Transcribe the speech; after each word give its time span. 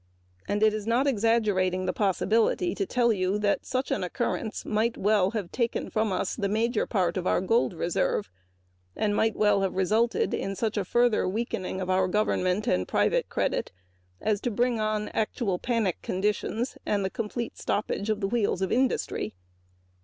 It 0.49 0.63
is 0.63 0.87
not 0.87 1.05
exaggerating 1.05 1.85
the 1.85 1.93
possibility 1.93 2.73
to 2.73 2.87
tell 2.87 3.13
you 3.13 3.37
that 3.37 3.67
such 3.67 3.91
an 3.91 4.03
occurrence 4.03 4.65
might 4.65 4.97
well 4.97 5.29
have 5.37 5.51
taken 5.51 5.91
from 5.91 6.11
us 6.11 6.35
the 6.35 6.49
major 6.49 6.87
part 6.87 7.17
of 7.17 7.27
our 7.27 7.39
gold 7.39 7.73
reserve 7.75 8.31
and 8.95 9.15
resulted 9.15 10.33
in 10.33 10.55
such 10.55 10.75
a 10.75 10.85
further 10.85 11.29
weakening 11.29 11.79
of 11.79 11.91
our 11.91 12.07
government 12.07 12.65
and 12.65 12.87
private 12.87 13.29
credit 13.29 13.71
as 14.19 14.41
to 14.41 14.49
bring 14.49 14.79
on 14.79 15.09
actual 15.09 15.59
panic 15.59 16.01
conditions 16.01 16.79
and 16.83 17.05
the 17.05 17.11
complete 17.11 17.55
stoppage 17.59 18.09
of 18.09 18.21
the 18.21 18.27
wheels 18.27 18.63
of 18.63 18.71
industry. 18.71 19.35